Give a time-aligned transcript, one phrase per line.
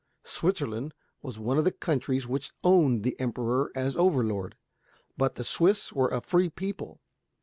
[0.25, 4.55] Switzerland was one of the countries which owned the Emperor as overlord.
[5.15, 6.99] But the Swiss were a free people.